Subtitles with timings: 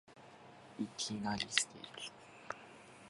[0.79, 1.45] いきなり